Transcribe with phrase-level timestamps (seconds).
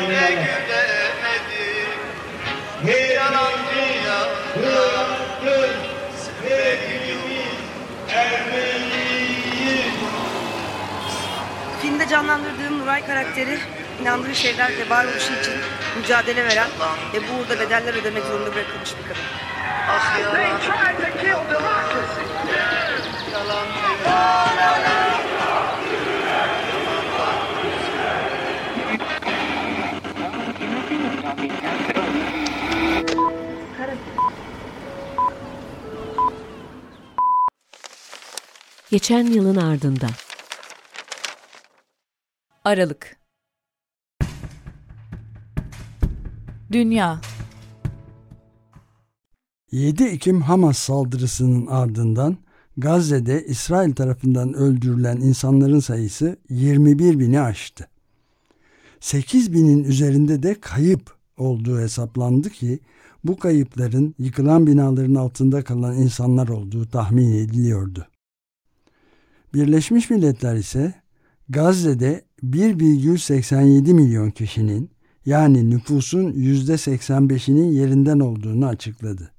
[0.00, 0.44] gülemedim
[6.16, 7.24] Sevgimiz
[8.08, 9.94] Ermeniyiz
[11.82, 13.58] Filmde canlandırdığım Nuray karakteri
[14.00, 15.54] inandığı şeylerle varoluşu için
[15.96, 16.68] mücadele veren
[17.14, 19.22] ve bu uğurda bedeller ödemek zorunda bırakılmış bir kadın.
[19.88, 22.22] Ah yalan They tried to kill democracy.
[23.32, 23.66] Yalan
[38.94, 40.06] Geçen yılın ardında.
[42.64, 43.16] Aralık
[46.72, 47.20] Dünya
[49.72, 52.36] 7 Ekim Hamas saldırısının ardından
[52.76, 57.88] Gazze'de İsrail tarafından öldürülen insanların sayısı 21 bini aştı.
[59.00, 62.78] 8 binin üzerinde de kayıp olduğu hesaplandı ki
[63.24, 68.06] bu kayıpların yıkılan binaların altında kalan insanlar olduğu tahmin ediliyordu.
[69.54, 70.94] Birleşmiş Milletler ise
[71.48, 74.90] Gazze'de 1,87 milyon kişinin
[75.26, 79.30] yani nüfusun %85'inin yerinden olduğunu açıkladı.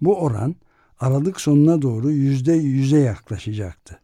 [0.00, 0.54] Bu oran
[1.00, 3.98] Aralık sonuna doğru %100'e yaklaşacaktı.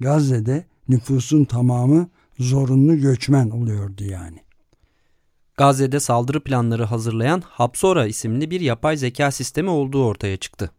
[0.00, 2.08] Gazze'de nüfusun tamamı
[2.38, 4.38] zorunlu göçmen oluyordu yani.
[5.56, 10.70] Gazze'de saldırı planları hazırlayan Hapsora isimli bir yapay zeka sistemi olduğu ortaya çıktı.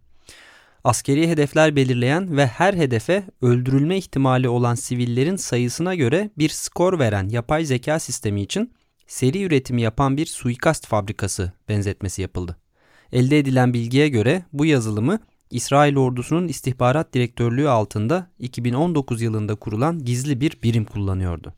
[0.84, 7.30] Askeri hedefler belirleyen ve her hedefe öldürülme ihtimali olan sivillerin sayısına göre bir skor veren
[7.30, 8.72] yapay zeka sistemi için
[9.08, 12.58] seri üretimi yapan bir suikast fabrikası benzetmesi yapıldı.
[13.12, 15.20] Elde edilen bilgiye göre bu yazılımı
[15.52, 21.54] İsrail ordusunun istihbarat direktörlüğü altında 2019 yılında kurulan gizli bir birim kullanıyordu.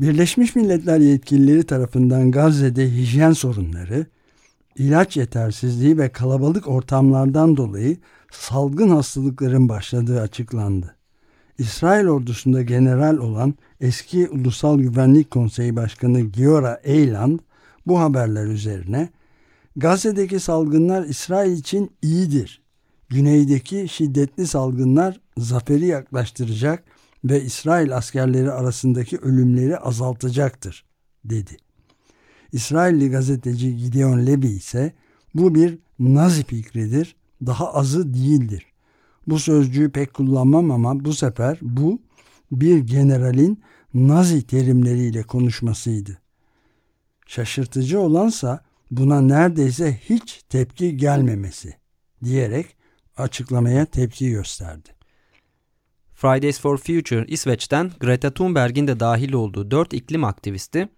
[0.00, 4.06] Birleşmiş Milletler yetkilileri tarafından Gazze'de hijyen sorunları,
[4.80, 7.96] ilaç yetersizliği ve kalabalık ortamlardan dolayı
[8.32, 10.96] salgın hastalıkların başladığı açıklandı.
[11.58, 17.38] İsrail ordusunda general olan eski Ulusal Güvenlik Konseyi Başkanı Giora Eyland
[17.86, 19.08] bu haberler üzerine
[19.76, 22.62] Gazze'deki salgınlar İsrail için iyidir.
[23.08, 26.84] Güneydeki şiddetli salgınlar zaferi yaklaştıracak
[27.24, 30.84] ve İsrail askerleri arasındaki ölümleri azaltacaktır,
[31.24, 31.56] dedi.
[32.52, 34.92] İsrailli gazeteci Gideon Levy ise
[35.34, 37.16] bu bir Nazi fikridir,
[37.46, 38.66] daha azı değildir.
[39.26, 42.00] Bu sözcüğü pek kullanmam ama bu sefer bu
[42.52, 43.62] bir generalin
[43.94, 46.18] Nazi terimleriyle konuşmasıydı.
[47.26, 51.74] Şaşırtıcı olansa buna neredeyse hiç tepki gelmemesi
[52.24, 52.66] diyerek
[53.16, 54.88] açıklamaya tepki gösterdi.
[56.14, 60.88] Fridays for Future İsveç'ten Greta Thunberg'in de dahil olduğu dört iklim aktivisti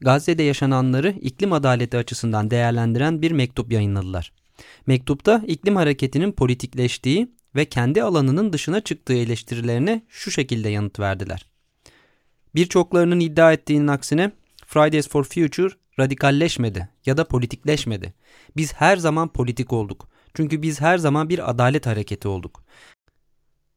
[0.00, 4.32] Gazze'de yaşananları iklim adaleti açısından değerlendiren bir mektup yayınladılar.
[4.86, 11.46] Mektupta iklim hareketinin politikleştiği ve kendi alanının dışına çıktığı eleştirilerine şu şekilde yanıt verdiler.
[12.54, 14.32] Birçoklarının iddia ettiğinin aksine
[14.66, 18.14] Fridays for Future radikalleşmedi ya da politikleşmedi.
[18.56, 20.08] Biz her zaman politik olduk.
[20.34, 22.64] Çünkü biz her zaman bir adalet hareketi olduk.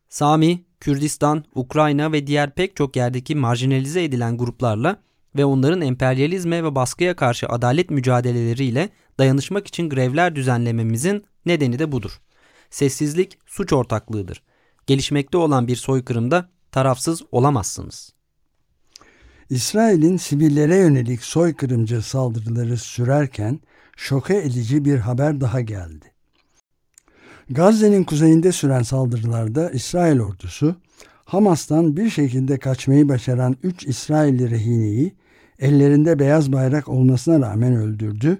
[0.09, 4.97] Sami, Kürdistan, Ukrayna ve diğer pek çok yerdeki marjinalize edilen gruplarla
[5.35, 8.89] ve onların emperyalizme ve baskıya karşı adalet mücadeleleriyle
[9.19, 12.21] dayanışmak için grevler düzenlememizin nedeni de budur.
[12.69, 14.43] Sessizlik suç ortaklığıdır.
[14.87, 18.13] Gelişmekte olan bir soykırımda tarafsız olamazsınız.
[19.49, 23.59] İsrail'in sivillere yönelik soykırımcı saldırıları sürerken
[23.97, 26.13] şoke edici bir haber daha geldi.
[27.49, 30.75] Gazze'nin kuzeyinde süren saldırılarda İsrail ordusu
[31.25, 35.13] Hamas'tan bir şekilde kaçmayı başaran 3 İsrailli rehineyi
[35.63, 38.37] ellerinde beyaz bayrak olmasına rağmen öldürdü.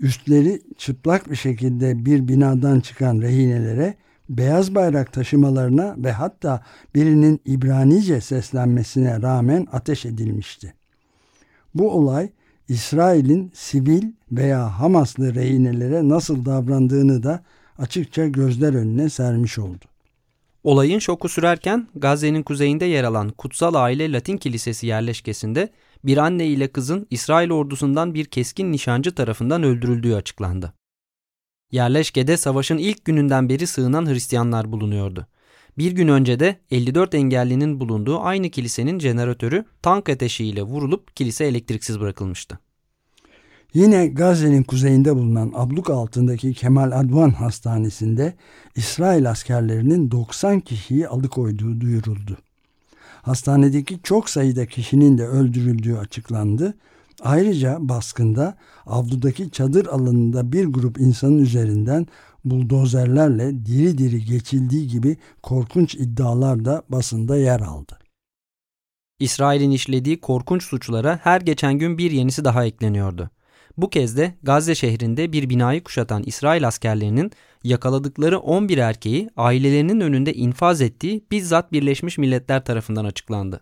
[0.00, 3.94] Üstleri çıplak bir şekilde bir binadan çıkan rehinelere
[4.28, 6.62] beyaz bayrak taşımalarına ve hatta
[6.94, 10.74] birinin İbranice seslenmesine rağmen ateş edilmişti.
[11.74, 12.30] Bu olay
[12.68, 14.02] İsrail'in sivil
[14.32, 17.42] veya Hamaslı rehinelere nasıl davrandığını da
[17.78, 19.84] açıkça gözler önüne sermiş oldu.
[20.64, 25.68] Olayın şoku sürerken Gazze'nin kuzeyinde yer alan Kutsal Aile Latin Kilisesi yerleşkesinde
[26.04, 30.72] bir anne ile kızın İsrail ordusundan bir keskin nişancı tarafından öldürüldüğü açıklandı.
[31.70, 35.26] Yerleşkede savaşın ilk gününden beri sığınan Hristiyanlar bulunuyordu.
[35.78, 42.00] Bir gün önce de 54 engellinin bulunduğu aynı kilisenin jeneratörü tank ateşiyle vurulup kilise elektriksiz
[42.00, 42.58] bırakılmıştı.
[43.74, 48.34] Yine Gazze'nin kuzeyinde bulunan abluk altındaki Kemal Advan Hastanesi'nde
[48.76, 52.38] İsrail askerlerinin 90 kişiyi alıkoyduğu duyuruldu.
[53.22, 56.74] Hastanedeki çok sayıda kişinin de öldürüldüğü açıklandı
[57.24, 62.06] Ayrıca baskında avludaki çadır alanında bir grup insanın üzerinden
[62.44, 67.98] buldozerlerle diri diri geçildiği gibi korkunç iddialar da basında yer aldı.
[69.18, 73.30] İsrail'in işlediği korkunç suçlara her geçen gün bir yenisi daha ekleniyordu.
[73.76, 77.30] Bu kez de Gazze şehrinde bir binayı kuşatan İsrail askerlerinin
[77.64, 83.60] yakaladıkları 11 erkeği ailelerinin önünde infaz ettiği bizzat Birleşmiş Milletler tarafından açıklandı.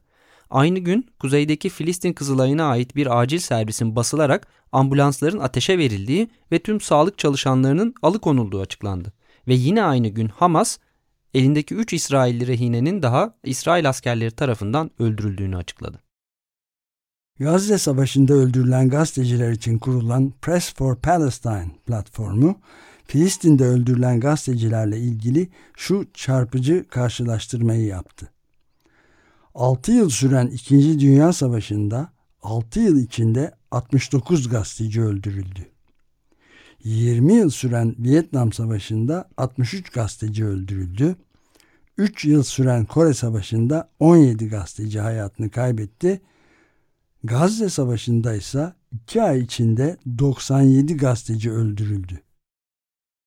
[0.51, 6.81] Aynı gün kuzeydeki Filistin Kızılayı'na ait bir acil servisin basılarak ambulansların ateşe verildiği ve tüm
[6.81, 9.13] sağlık çalışanlarının alıkonulduğu açıklandı.
[9.49, 10.79] Ve yine aynı gün Hamas
[11.35, 16.10] elindeki 3 İsrailli rehinenin daha İsrail askerleri tarafından öldürüldüğünü açıkladı.
[17.41, 22.59] Gazze Savaşı'nda öldürülen gazeteciler için kurulan Press for Palestine platformu,
[23.05, 28.31] Filistin'de öldürülen gazetecilerle ilgili şu çarpıcı karşılaştırmayı yaptı.
[29.55, 31.01] 6 yıl süren 2.
[31.01, 35.67] Dünya Savaşı'nda 6 yıl içinde 69 gazeteci öldürüldü.
[36.85, 41.17] 20 yıl süren Vietnam Savaşı'nda 63 gazeteci öldürüldü.
[41.99, 46.21] 3 yıl süren Kore Savaşı'nda 17 gazeteci hayatını kaybetti.
[47.25, 52.21] Gazze Savaşı'nda ise 2 ay içinde 97 gazeteci öldürüldü.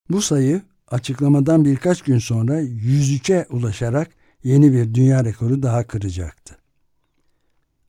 [0.09, 4.11] Bu sayı açıklamadan birkaç gün sonra 103'e ulaşarak
[4.43, 6.57] yeni bir dünya rekoru daha kıracaktı.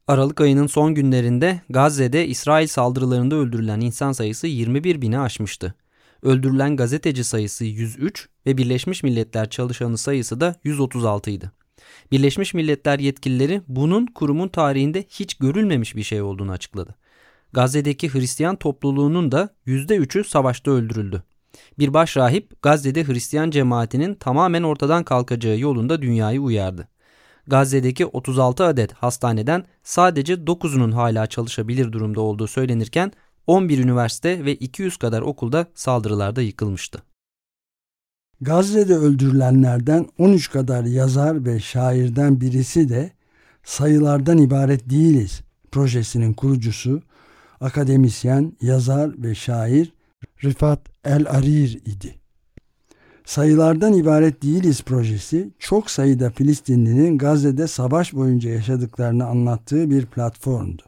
[0.07, 5.75] Aralık ayının son günlerinde Gazze'de İsrail saldırılarında öldürülen insan sayısı 21 bini aşmıştı.
[6.23, 11.51] Öldürülen gazeteci sayısı 103 ve Birleşmiş Milletler çalışanı sayısı da 136 idi.
[12.13, 16.95] Birleşmiş Milletler yetkilileri bunun kurumun tarihinde hiç görülmemiş bir şey olduğunu açıkladı.
[17.53, 21.23] Gazze'deki Hristiyan topluluğunun da %3'ü savaşta öldürüldü.
[21.79, 26.89] Bir başrahip Gazze'de Hristiyan cemaatinin tamamen ortadan kalkacağı yolunda dünyayı uyardı.
[27.47, 33.13] Gazze'deki 36 adet hastaneden sadece 9'unun hala çalışabilir durumda olduğu söylenirken
[33.47, 37.03] 11 üniversite ve 200 kadar okulda saldırılarda yıkılmıştı.
[38.45, 43.11] Gazze'de öldürülenlerden 13 kadar yazar ve şairden birisi de
[43.63, 45.43] sayılardan ibaret değiliz
[45.73, 47.03] projesinin kurucusu,
[47.61, 49.93] akademisyen, yazar ve şair
[50.45, 52.15] Rifat El Arir idi.
[53.25, 60.83] Sayılardan ibaret değiliz projesi çok sayıda Filistinlinin Gazze'de savaş boyunca yaşadıklarını anlattığı bir platformdu.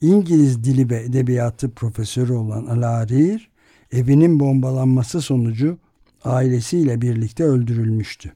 [0.00, 3.50] İngiliz dili ve edebiyatı profesörü olan Al Arir,
[3.92, 5.78] evinin bombalanması sonucu
[6.24, 8.32] ailesiyle birlikte öldürülmüştü.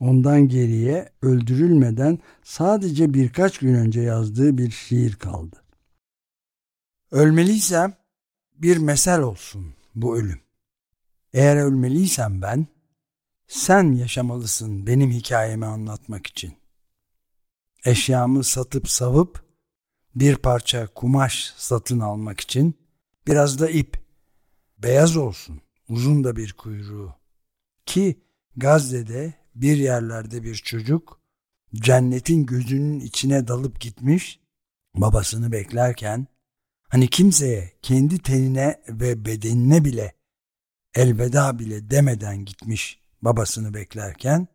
[0.00, 5.62] Ondan geriye öldürülmeden sadece birkaç gün önce yazdığı bir şiir kaldı.
[7.10, 7.94] Ölmeliysem
[8.54, 10.40] bir mesel olsun bu ölüm.
[11.32, 12.66] Eğer ölmeliysem ben,
[13.48, 16.54] sen yaşamalısın benim hikayemi anlatmak için.
[17.84, 19.44] Eşyamı satıp savup
[20.14, 22.74] bir parça kumaş satın almak için
[23.26, 23.96] biraz da ip,
[24.78, 27.14] beyaz olsun, uzun da bir kuyruğu.
[27.86, 28.20] Ki
[28.56, 31.20] Gazze'de bir yerlerde bir çocuk
[31.74, 34.40] cennetin gözünün içine dalıp gitmiş,
[34.94, 36.26] babasını beklerken
[36.90, 40.14] Hani kimseye kendi tenine ve bedenine bile
[40.94, 44.48] elveda bile demeden gitmiş babasını beklerken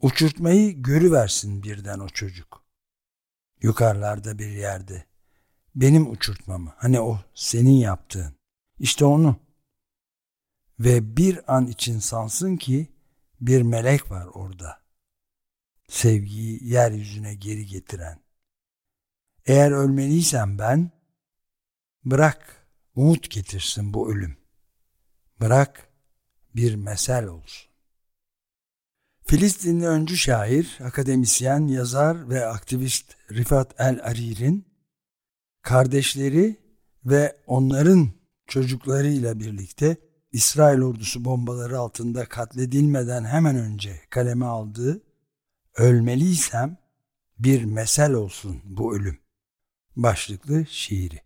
[0.00, 2.64] uçurtmayı görüversin birden o çocuk.
[3.62, 5.04] Yukarılarda bir yerde.
[5.74, 6.72] Benim uçurtmamı.
[6.76, 8.34] Hani o senin yaptığın.
[8.78, 9.36] İşte onu.
[10.80, 12.88] Ve bir an için sansın ki
[13.40, 14.82] bir melek var orada.
[15.88, 18.20] Sevgiyi yeryüzüne geri getiren.
[19.46, 20.90] Eğer ölmeliysem ben
[22.04, 24.36] Bırak umut getirsin bu ölüm.
[25.40, 25.88] Bırak
[26.54, 27.70] bir mesel olsun.
[29.26, 34.68] Filistinli öncü şair, akademisyen, yazar ve aktivist Rifat El-Arir'in
[35.62, 36.60] kardeşleri
[37.04, 38.10] ve onların
[38.46, 39.96] çocuklarıyla birlikte
[40.34, 45.02] İsrail ordusu bombaları altında katledilmeden hemen önce kaleme aldığı
[45.76, 46.76] Ölmeliysem
[47.38, 49.18] bir mesel olsun bu ölüm
[49.96, 51.20] başlıklı şiiri.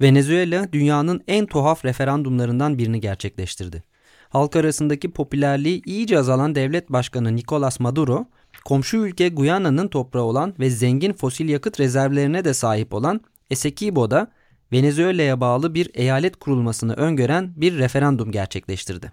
[0.00, 3.82] Venezuela dünyanın en tuhaf referandumlarından birini gerçekleştirdi.
[4.28, 8.26] Halk arasındaki popülerliği iyice azalan devlet başkanı Nicolas Maduro,
[8.64, 14.37] komşu ülke Guyana'nın toprağı olan ve zengin fosil yakıt rezervlerine de sahip olan Essequibo'da
[14.72, 19.12] Venezuela'ya bağlı bir eyalet kurulmasını öngören bir referandum gerçekleştirdi.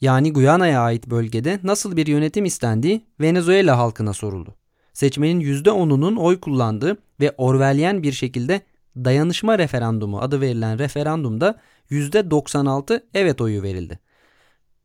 [0.00, 4.54] Yani Guyana'ya ait bölgede nasıl bir yönetim istendiği Venezuela halkına soruldu.
[4.92, 8.60] Seçmenin %10'unun oy kullandığı ve Orwellyen bir şekilde
[8.96, 13.98] dayanışma referandumu adı verilen referandumda %96 evet oyu verildi.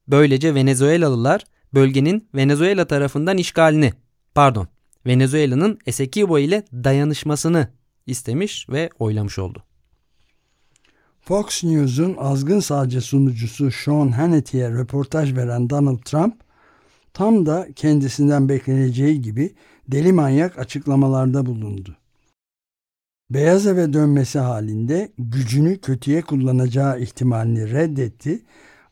[0.08, 1.44] Böylece Venezuelalılar
[1.74, 3.94] bölgenin Venezuela tarafından işgalini,
[4.36, 4.68] pardon,
[5.06, 7.68] Venezuela'nın Essequibo ile dayanışmasını
[8.08, 9.64] istemiş ve oylamış oldu.
[11.22, 16.36] Fox News'un azgın sağcı sunucusu Sean Hannity'ye röportaj veren Donald Trump,
[17.14, 19.56] tam da kendisinden bekleneceği gibi
[19.88, 21.96] deli manyak açıklamalarda bulundu.
[23.30, 28.44] Beyaz eve dönmesi halinde gücünü kötüye kullanacağı ihtimalini reddetti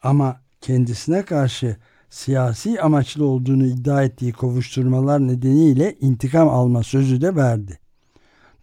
[0.02, 1.78] ama kendisine karşı
[2.10, 7.80] siyasi amaçlı olduğunu iddia ettiği kovuşturmalar nedeniyle intikam alma sözü de verdi.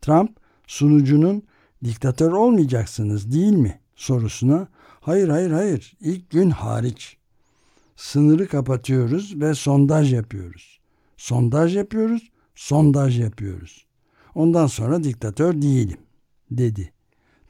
[0.01, 0.40] Trump
[0.71, 1.43] sunucunun
[1.85, 4.69] diktatör olmayacaksınız değil mi sorusuna
[5.01, 7.17] hayır hayır hayır ilk gün hariç
[7.97, 10.81] sınırı kapatıyoruz ve sondaj yapıyoruz.
[11.17, 13.87] Sondaj yapıyoruz, sondaj yapıyoruz.
[14.35, 15.99] Ondan sonra diktatör değilim
[16.51, 16.93] dedi.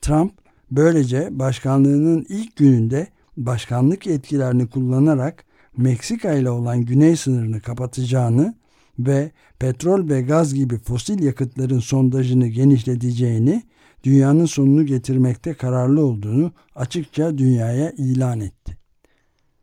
[0.01, 0.33] Trump
[0.71, 5.45] böylece başkanlığının ilk gününde başkanlık etkilerini kullanarak
[5.77, 8.55] Meksika ile olan güney sınırını kapatacağını
[8.99, 13.63] ve petrol ve gaz gibi fosil yakıtların sondajını genişleteceğini,
[14.05, 18.77] dünyanın sonunu getirmekte kararlı olduğunu açıkça dünyaya ilan etti.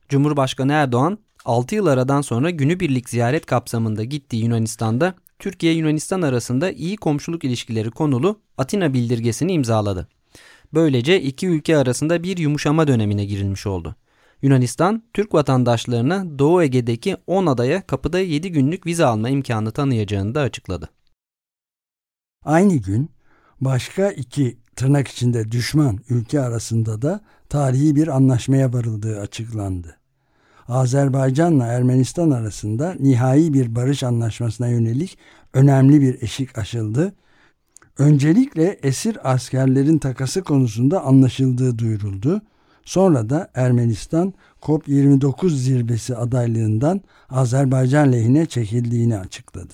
[0.10, 7.43] Cumhurbaşkanı Erdoğan 6 yıl aradan sonra günübirlik ziyaret kapsamında gittiği Yunanistan'da Türkiye-Yunanistan arasında iyi komşuluk
[7.43, 10.07] ilişkileri konulu Atina bildirgesini imzaladı.
[10.74, 13.96] Böylece iki ülke arasında bir yumuşama dönemine girilmiş oldu.
[14.41, 20.41] Yunanistan, Türk vatandaşlarına Doğu Ege'deki 10 adaya kapıda 7 günlük vize alma imkanı tanıyacağını da
[20.41, 20.89] açıkladı.
[22.46, 23.10] Aynı gün
[23.62, 29.98] başka iki tırnak içinde düşman ülke arasında da tarihi bir anlaşmaya varıldığı açıklandı.
[30.67, 35.17] Azerbaycan'la Ermenistan arasında nihai bir barış anlaşmasına yönelik
[35.53, 37.15] önemli bir eşik aşıldı.
[37.98, 42.41] Öncelikle esir askerlerin takası konusunda anlaşıldığı duyuruldu.
[42.88, 49.74] Sonra da Ermenistan COP29 zirvesi adaylığından Azerbaycan lehine çekildiğini açıkladı.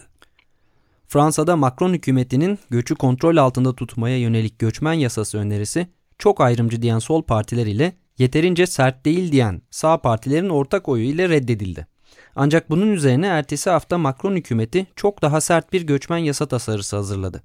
[1.08, 7.24] Fransa'da Macron hükümetinin göçü kontrol altında tutmaya yönelik göçmen yasası önerisi çok ayrımcı diyen sol
[7.24, 11.88] partiler ile yeterince sert değil diyen sağ partilerin ortak oyu ile reddedildi.
[12.36, 17.44] Ancak bunun üzerine ertesi hafta Macron hükümeti çok daha sert bir göçmen yasa tasarısı hazırladı.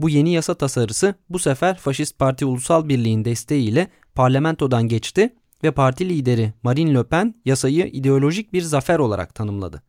[0.00, 6.08] Bu yeni yasa tasarısı bu sefer Faşist Parti Ulusal Birliği'nin desteğiyle parlamentodan geçti ve parti
[6.08, 9.82] lideri Marine Le Pen yasayı ideolojik bir zafer olarak tanımladı.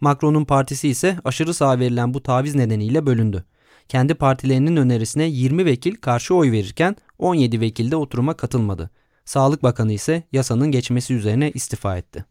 [0.00, 3.44] Macron'un partisi ise aşırı sağ verilen bu taviz nedeniyle bölündü.
[3.88, 8.90] Kendi partilerinin önerisine 20 vekil karşı oy verirken 17 vekil de oturuma katılmadı.
[9.24, 12.24] Sağlık Bakanı ise yasanın geçmesi üzerine istifa etti.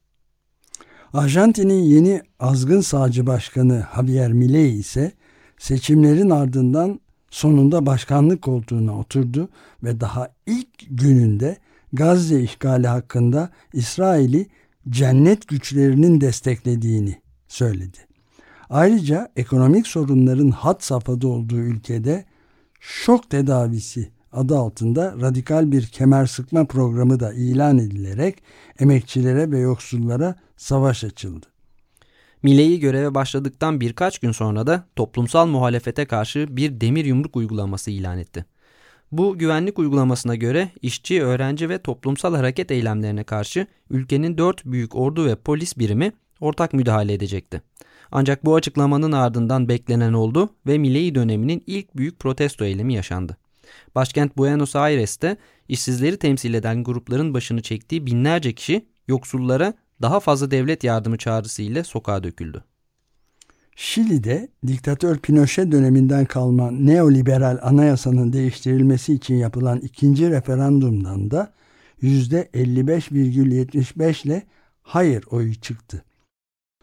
[1.13, 5.12] Arjantin'in yeni azgın sağcı başkanı Javier Milei ise
[5.58, 7.00] seçimlerin ardından
[7.38, 9.50] sonunda başkanlık koltuğuna oturdu
[9.84, 11.58] ve daha ilk gününde
[11.94, 14.48] Gazze işgali hakkında İsrail'i
[14.89, 17.98] cennet güçlerinin desteklediğini söyledi.
[18.70, 22.25] Ayrıca ekonomik sorunların hat safhada olduğu ülkede
[22.79, 28.44] şok tedavisi adı altında radikal bir kemer sıkma programı da ilan edilerek
[28.79, 31.46] emekçilere ve yoksullara savaş açıldı.
[32.44, 38.17] Milley göreve başladıktan birkaç gün sonra da toplumsal muhalefete karşı bir demir yumruk uygulaması ilan
[38.17, 38.46] etti.
[39.12, 45.25] Bu güvenlik uygulamasına göre işçi, öğrenci ve toplumsal hareket eylemlerine karşı ülkenin dört büyük ordu
[45.25, 47.62] ve polis birimi ortak müdahale edecekti.
[48.12, 53.38] Ancak bu açıklamanın ardından beklenen oldu ve Milley döneminin ilk büyük protesto eylemi yaşandı.
[53.96, 60.83] Başkent Buenos Aires'te işsizleri temsil eden grupların başını çektiği binlerce kişi yoksullara daha fazla devlet
[60.83, 62.63] yardımı çağrısı ile sokağa döküldü.
[63.75, 71.53] Şili'de diktatör Pinochet döneminden kalma neoliberal anayasanın değiştirilmesi için yapılan ikinci referandumdan da
[72.01, 74.43] %55,75 ile
[74.81, 76.03] hayır oyu çıktı.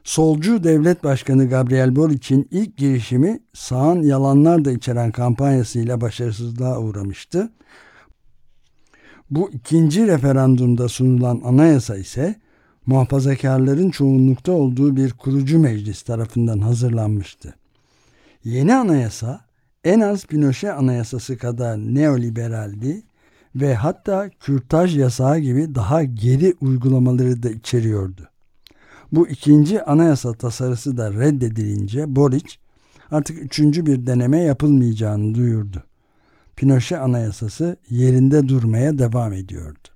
[0.04, 7.52] Solcu devlet başkanı Gabriel Boric'in ilk girişimi sağın yalanlar da içeren kampanyasıyla başarısızlığa uğramıştı.
[9.30, 12.43] Bu ikinci referandumda sunulan anayasa ise
[12.86, 17.54] muhafazakarların çoğunlukta olduğu bir kurucu meclis tarafından hazırlanmıştı.
[18.44, 19.40] Yeni anayasa
[19.84, 23.02] en az Pinochet anayasası kadar neoliberaldi
[23.56, 28.28] ve hatta kürtaj yasağı gibi daha geri uygulamaları da içeriyordu.
[29.12, 32.54] Bu ikinci anayasa tasarısı da reddedilince Boric
[33.10, 35.82] artık üçüncü bir deneme yapılmayacağını duyurdu.
[36.56, 39.93] Pinochet anayasası yerinde durmaya devam ediyordu.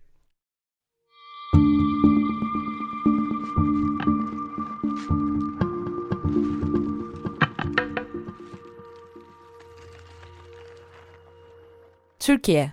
[12.29, 12.73] Türkiye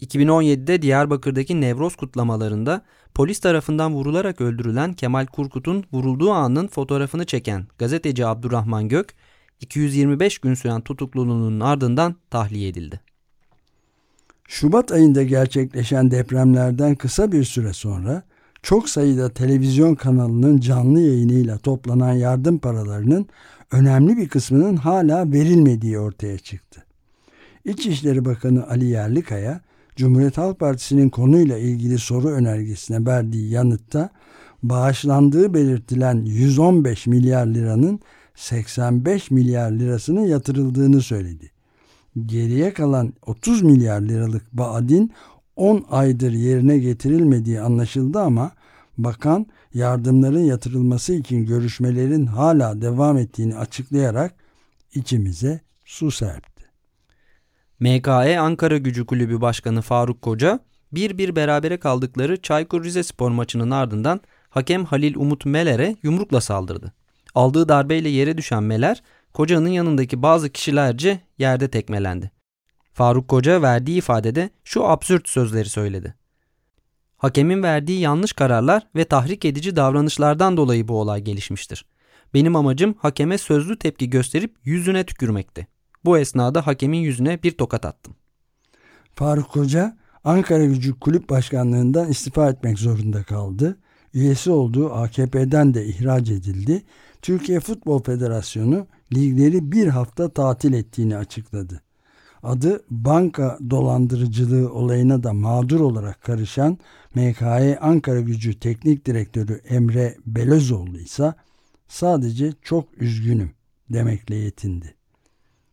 [0.00, 2.82] 2017'de Diyarbakır'daki Nevroz kutlamalarında
[3.14, 9.14] polis tarafından vurularak öldürülen Kemal Kurkut'un vurulduğu anın fotoğrafını çeken gazeteci Abdurrahman Gök,
[9.60, 13.00] 225 gün süren tutukluluğunun ardından tahliye edildi.
[14.48, 18.22] Şubat ayında gerçekleşen depremlerden kısa bir süre sonra
[18.62, 23.26] çok sayıda televizyon kanalının canlı yayınıyla toplanan yardım paralarının
[23.72, 26.84] önemli bir kısmının hala verilmediği ortaya çıktı.
[27.64, 29.60] İçişleri Bakanı Ali Yerlikaya,
[29.96, 34.10] Cumhuriyet Halk Partisi'nin konuyla ilgili soru önergesine verdiği yanıtta
[34.62, 38.00] bağışlandığı belirtilen 115 milyar liranın
[38.34, 41.50] 85 milyar lirasının yatırıldığını söyledi.
[42.26, 45.12] Geriye kalan 30 milyar liralık vaadin
[45.56, 48.52] 10 aydır yerine getirilmediği anlaşıldı ama
[48.98, 54.34] bakan yardımların yatırılması için görüşmelerin hala devam ettiğini açıklayarak
[54.94, 56.59] içimize su serpti.
[57.80, 60.60] MKE Ankara Gücü Kulübü Başkanı Faruk Koca,
[60.92, 64.20] bir bir berabere kaldıkları Çaykur Rizespor maçının ardından
[64.50, 66.92] hakem Halil Umut Meler'e yumrukla saldırdı.
[67.34, 69.02] Aldığı darbeyle yere düşen Meler,
[69.34, 72.30] Koca'nın yanındaki bazı kişilerce yerde tekmelendi.
[72.92, 76.14] Faruk Koca verdiği ifadede şu absürt sözleri söyledi.
[77.16, 81.84] Hakemin verdiği yanlış kararlar ve tahrik edici davranışlardan dolayı bu olay gelişmiştir.
[82.34, 85.66] Benim amacım hakeme sözlü tepki gösterip yüzüne tükürmekti.
[86.04, 88.14] Bu esnada hakemin yüzüne bir tokat attım.
[89.14, 93.78] Faruk Koca Ankara Gücü Kulüp Başkanlığından istifa etmek zorunda kaldı.
[94.14, 96.82] Üyesi olduğu AKP'den de ihraç edildi.
[97.22, 101.80] Türkiye Futbol Federasyonu ligleri bir hafta tatil ettiğini açıkladı.
[102.42, 106.78] Adı banka dolandırıcılığı olayına da mağdur olarak karışan
[107.14, 111.34] MKE Ankara Gücü Teknik Direktörü Emre Belözoğlu ise
[111.88, 113.50] sadece çok üzgünüm
[113.90, 114.99] demekle yetindi.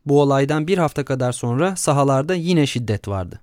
[0.08, 3.40] Bu olaydan bir hafta kadar sonra sahalarda yine şiddet vardı.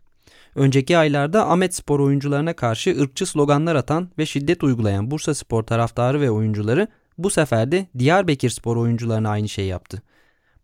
[0.55, 6.21] Önceki aylarda Ahmet Spor oyuncularına karşı ırkçı sloganlar atan ve şiddet uygulayan Bursa Spor taraftarı
[6.21, 10.03] ve oyuncuları bu sefer de Diyarbakır Spor oyuncularına aynı şey yaptı.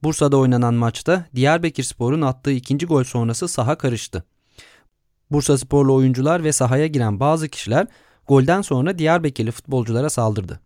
[0.02, 4.24] Bursa'da oynanan maçta Diyarbakır Spor'un attığı ikinci gol sonrası saha karıştı.
[5.30, 7.86] Bursa Sporlu oyuncular ve sahaya giren bazı kişiler
[8.26, 10.60] golden sonra Diyarbakırlı futbolculara saldırdı.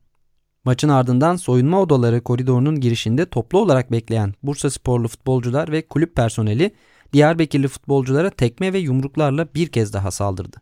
[0.65, 6.75] Maçın ardından soyunma odaları koridorunun girişinde toplu olarak bekleyen Bursa Sporlu futbolcular ve kulüp personeli
[7.13, 10.57] Diyarbakırlı futbolculara tekme ve yumruklarla bir kez daha saldırdı.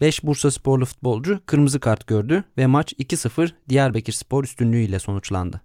[0.00, 5.60] 5 Bursa Sporlu futbolcu kırmızı kart gördü ve maç 2-0 Diyarbakır Spor üstünlüğüyle sonuçlandı.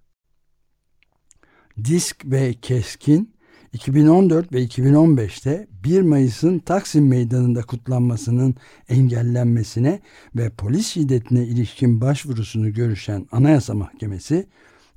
[1.83, 3.35] Disk ve Keskin
[3.73, 8.55] 2014 ve 2015'te 1 Mayıs'ın Taksim Meydanı'nda kutlanmasının
[8.89, 9.99] engellenmesine
[10.35, 14.47] ve polis şiddetine ilişkin başvurusunu görüşen Anayasa Mahkemesi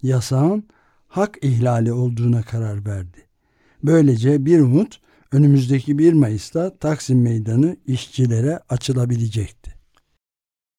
[0.03, 0.65] yasağın
[1.09, 3.19] hak ihlali olduğuna karar verdi.
[3.83, 5.01] Böylece bir umut
[5.33, 9.75] önümüzdeki 1 Mayıs'ta Taksim Meydanı işçilere açılabilecekti.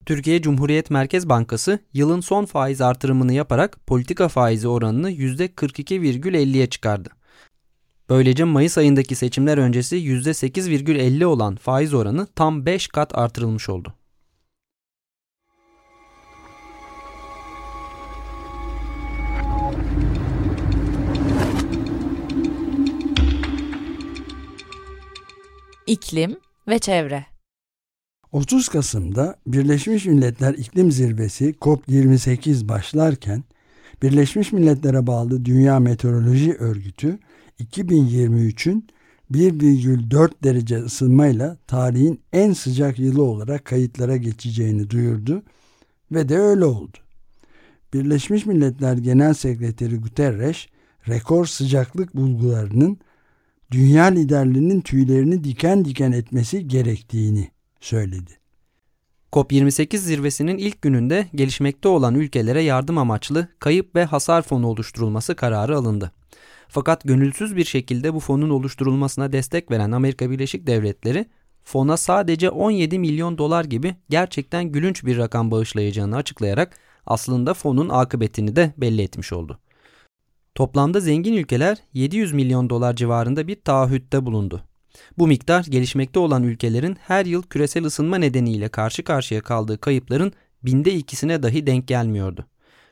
[0.06, 7.10] Türkiye Cumhuriyet Merkez Bankası yılın son faiz artırımını yaparak politika faizi oranını %42,50'ye çıkardı.
[8.10, 13.94] Böylece Mayıs ayındaki seçimler öncesi %8,50 olan faiz oranı tam 5 kat artırılmış oldu.
[25.88, 26.38] İklim
[26.68, 27.26] ve çevre
[28.32, 33.44] 30 Kasım'da Birleşmiş Milletler İklim Zirvesi COP28 başlarken
[34.02, 37.20] Birleşmiş Milletler'e bağlı Dünya Meteoroloji Örgütü
[37.60, 38.88] 2023'ün
[39.32, 45.44] 1,4 derece ısınmayla tarihin en sıcak yılı olarak kayıtlara geçeceğini duyurdu
[46.12, 46.98] ve de öyle oldu.
[47.94, 50.66] Birleşmiş Milletler Genel Sekreteri Guterres,
[51.08, 52.98] rekor sıcaklık bulgularının
[53.72, 58.45] dünya liderlerinin tüylerini diken diken etmesi gerektiğini söyledi.
[59.36, 65.78] COP28 zirvesinin ilk gününde gelişmekte olan ülkelere yardım amaçlı kayıp ve hasar fonu oluşturulması kararı
[65.78, 66.12] alındı.
[66.68, 71.26] Fakat gönülsüz bir şekilde bu fonun oluşturulmasına destek veren Amerika Birleşik Devletleri
[71.64, 78.56] fona sadece 17 milyon dolar gibi gerçekten gülünç bir rakam bağışlayacağını açıklayarak aslında fonun akıbetini
[78.56, 79.60] de belli etmiş oldu.
[80.56, 84.64] Toplamda zengin ülkeler 700 milyon dolar civarında bir taahhütte bulundu.
[85.18, 90.94] Bu miktar gelişmekte olan ülkelerin her yıl küresel ısınma nedeniyle karşı karşıya kaldığı kayıpların binde
[90.94, 92.46] ikisine dahi denk gelmiyordu.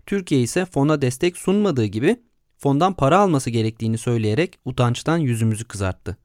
[0.05, 2.21] Türkiye ise fona destek sunmadığı gibi
[2.57, 6.17] fondan para alması gerektiğini söyleyerek utançtan yüzümüzü kızarttı.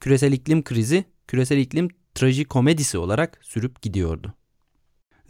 [0.00, 4.34] Küresel iklim krizi, küresel iklim trajikomedisi olarak sürüp gidiyordu.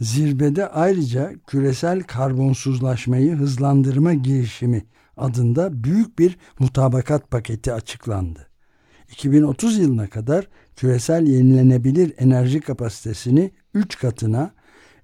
[0.01, 4.85] Zirvede ayrıca küresel karbonsuzlaşmayı hızlandırma girişimi
[5.17, 8.52] adında büyük bir mutabakat paketi açıklandı.
[9.13, 14.51] 2030 yılına kadar küresel yenilenebilir enerji kapasitesini 3 katına,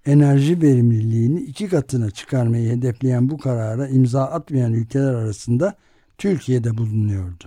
[0.07, 5.75] enerji verimliliğini 2 katına çıkarmayı hedefleyen bu karara imza atmayan ülkeler arasında
[6.19, 7.45] Türkiye'de bulunuyordu.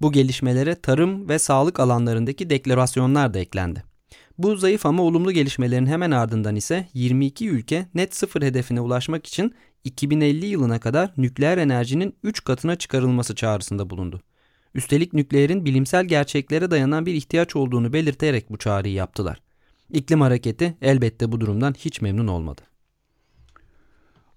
[0.00, 3.82] Bu gelişmelere tarım ve sağlık alanlarındaki deklarasyonlar da eklendi.
[4.38, 9.54] Bu zayıf ama olumlu gelişmelerin hemen ardından ise 22 ülke net sıfır hedefine ulaşmak için
[9.84, 14.20] 2050 yılına kadar nükleer enerjinin 3 katına çıkarılması çağrısında bulundu.
[14.74, 19.42] Üstelik nükleerin bilimsel gerçeklere dayanan bir ihtiyaç olduğunu belirterek bu çağrıyı yaptılar.
[19.90, 22.62] İklim hareketi elbette bu durumdan hiç memnun olmadı.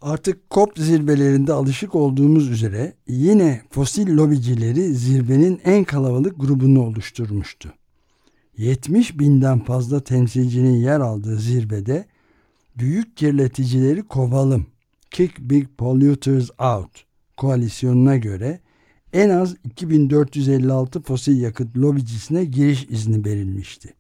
[0.02, 7.74] Artık COP zirvelerinde alışık olduğumuz üzere yine fosil lobicileri zirvenin en kalabalık grubunu oluşturmuştu.
[8.58, 12.06] 70 binden fazla temsilcinin yer aldığı zirvede
[12.78, 14.67] büyük kirleticileri kovalım,
[15.12, 17.06] Kick Big Polluters Out
[17.38, 18.60] koalisyonuna göre
[19.13, 23.93] en az 2456 fosil yakıt lobicisine giriş izni verilmişti.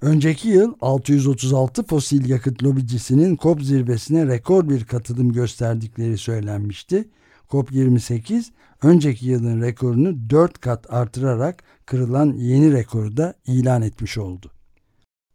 [0.00, 7.08] Önceki yıl 636 fosil yakıt lobicisinin COP zirvesine rekor bir katılım gösterdikleri söylenmişti.
[7.50, 8.44] COP28
[8.82, 14.50] önceki yılın rekorunu 4 kat artırarak kırılan yeni rekoru da ilan etmiş oldu.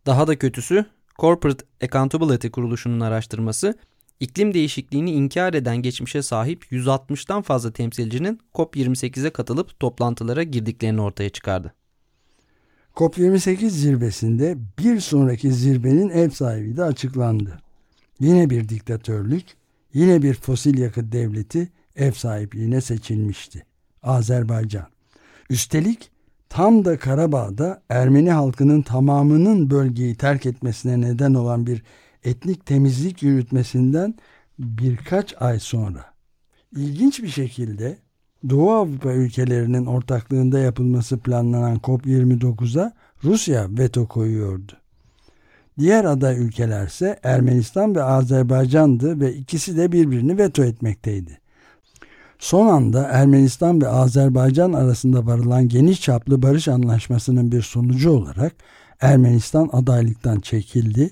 [0.06, 0.86] Daha da kötüsü
[1.20, 3.76] Corporate Accountability kuruluşunun araştırması
[4.20, 11.74] iklim değişikliğini inkar eden geçmişe sahip 160'tan fazla temsilcinin COP28'e katılıp toplantılara girdiklerini ortaya çıkardı.
[12.96, 17.60] COP28 zirvesinde bir sonraki zirvenin ev sahibi de açıklandı.
[18.20, 19.46] Yine bir diktatörlük,
[19.94, 23.66] yine bir fosil yakıt devleti ev sahipliğine seçilmişti.
[24.04, 24.88] Azerbaycan.
[25.50, 26.12] Üstelik
[26.50, 31.84] tam da Karabağ'da Ermeni halkının tamamının bölgeyi terk etmesine neden olan bir
[32.26, 34.16] etnik temizlik yürütmesinden
[34.60, 36.06] birkaç ay sonra.
[36.76, 37.98] İlginç bir şekilde
[38.50, 42.92] Doğu Avrupa ülkelerinin ortaklığında yapılması planlanan COP29'a
[43.24, 44.72] Rusya veto koyuyordu.
[45.80, 51.40] Diğer aday ülkelerse Ermenistan ve Azerbaycan'dı ve ikisi de birbirini veto etmekteydi.
[52.40, 58.54] Son anda Ermenistan ve Azerbaycan arasında varılan geniş çaplı barış anlaşmasının bir sonucu olarak
[59.02, 61.12] Ermenistan adaylıktan çekildi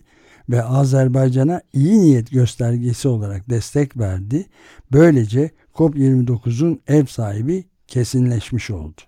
[0.49, 4.45] ve Azerbaycan'a iyi niyet göstergesi olarak destek verdi.
[4.91, 9.01] Böylece COP29'un ev sahibi kesinleşmiş oldu.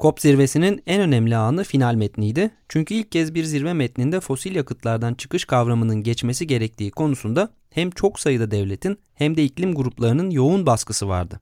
[0.00, 2.50] COP zirvesinin en önemli anı final metniydi.
[2.68, 8.20] Çünkü ilk kez bir zirve metninde fosil yakıtlardan çıkış kavramının geçmesi gerektiği konusunda hem çok
[8.20, 11.40] sayıda devletin hem de iklim gruplarının yoğun baskısı vardı.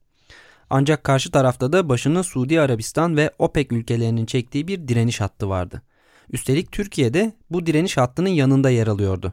[0.71, 5.83] Ancak karşı tarafta da başını Suudi Arabistan ve OPEC ülkelerinin çektiği bir direniş hattı vardı.
[6.31, 9.33] Üstelik Türkiye de bu direniş hattının yanında yer alıyordu.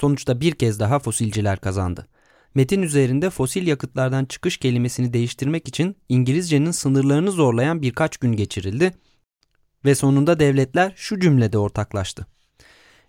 [0.00, 2.06] Sonuçta bir kez daha fosilciler kazandı.
[2.54, 8.92] Metin üzerinde fosil yakıtlardan çıkış kelimesini değiştirmek için İngilizcenin sınırlarını zorlayan birkaç gün geçirildi
[9.84, 12.26] ve sonunda devletler şu cümlede ortaklaştı.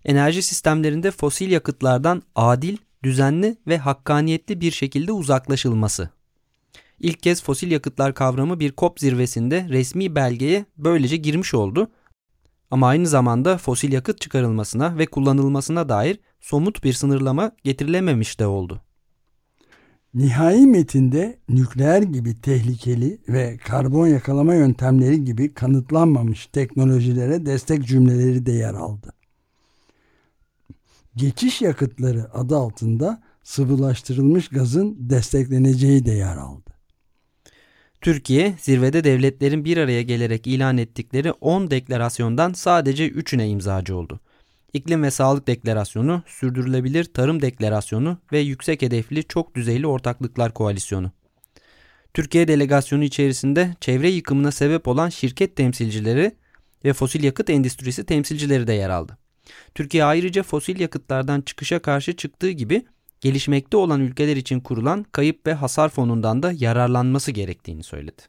[0.06, 6.10] Enerji sistemlerinde fosil yakıtlardan adil, düzenli ve hakkaniyetli bir şekilde uzaklaşılması.
[7.00, 11.92] İlk kez fosil yakıtlar kavramı bir COP zirvesinde resmi belgeye böylece girmiş oldu
[12.72, 18.82] ama aynı zamanda fosil yakıt çıkarılmasına ve kullanılmasına dair somut bir sınırlama getirilememiş de oldu.
[20.14, 28.52] Nihai metinde nükleer gibi tehlikeli ve karbon yakalama yöntemleri gibi kanıtlanmamış teknolojilere destek cümleleri de
[28.52, 29.14] yer aldı.
[31.16, 36.67] Geçiş yakıtları adı altında sıvılaştırılmış gazın destekleneceği de yer aldı.
[38.02, 44.20] Türkiye zirvede devletlerin bir araya gelerek ilan ettikleri 10 deklarasyondan sadece 3'üne imzacı oldu.
[44.74, 51.12] İklim ve Sağlık Deklarasyonu, Sürdürülebilir Tarım Deklarasyonu ve Yüksek Hedefli Çok Düzeyli Ortaklıklar Koalisyonu.
[52.14, 56.32] Türkiye delegasyonu içerisinde çevre yıkımına sebep olan şirket temsilcileri
[56.86, 59.18] ve fosil yakıt endüstrisi temsilcileri de yer aldı.
[59.76, 62.86] Türkiye ayrıca fosil yakıtlardan çıkışa karşı çıktığı gibi
[63.22, 68.22] gelişmekte olan ülkeler için kurulan kayıp ve hasar fonundan da yararlanması gerektiğini söyledi.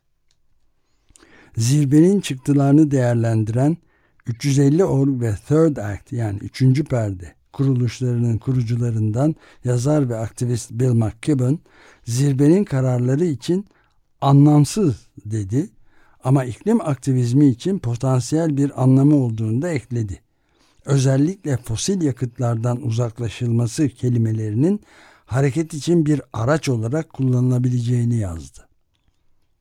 [1.57, 3.77] Zirvenin çıktılarını değerlendiren
[4.27, 6.85] 350 Org ve Third Act yani 3.
[6.85, 11.59] perde kuruluşlarının kurucularından yazar ve aktivist Bill McKibben
[12.05, 13.66] zirvenin kararları için
[14.20, 15.70] anlamsız dedi
[16.24, 20.20] ama iklim aktivizmi için potansiyel bir anlamı olduğunu da ekledi.
[20.88, 24.81] Özellikle fosil yakıtlardan uzaklaşılması kelimelerinin
[25.27, 28.68] hareket için bir araç olarak kullanılabileceğini yazdı.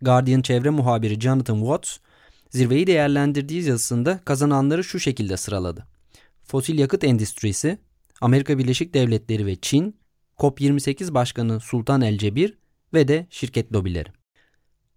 [0.02, 1.98] Guardian çevre muhabiri Jonathan Watts,
[2.50, 5.88] Zirveyi değerlendirdiği yazısında kazananları şu şekilde sıraladı.
[6.44, 7.78] Fosil yakıt endüstrisi,
[8.22, 9.96] Amerika Birleşik Devletleri ve Çin,
[10.38, 12.58] COP28 Başkanı Sultan El Cebir
[12.94, 14.10] ve de şirket lobileri.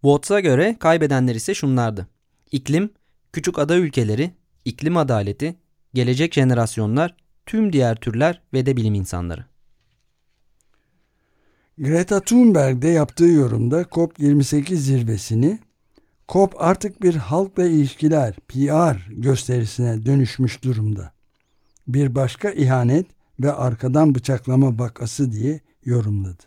[0.01, 2.09] Watts'a göre kaybedenler ise şunlardı.
[2.53, 2.91] İklim,
[3.33, 5.57] küçük ada ülkeleri, iklim adaleti,
[5.95, 9.45] gelecek jenerasyonlar, tüm diğer türler ve de bilim insanları.
[11.79, 15.59] Greta Thunberg de yaptığı yorumda COP28 zirvesini
[16.29, 21.13] COP artık bir halkla ilişkiler, PR gösterisine dönüşmüş durumda.
[21.89, 23.07] Bir başka ihanet
[23.41, 26.43] ve arkadan bıçaklama vakası diye yorumladı.